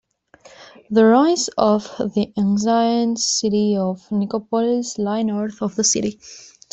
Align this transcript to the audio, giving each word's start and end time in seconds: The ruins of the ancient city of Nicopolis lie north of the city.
The 0.89 1.05
ruins 1.05 1.47
of 1.59 1.83
the 1.99 2.33
ancient 2.35 3.19
city 3.19 3.77
of 3.77 4.11
Nicopolis 4.11 4.97
lie 4.97 5.21
north 5.21 5.61
of 5.61 5.75
the 5.75 5.83
city. 5.83 6.19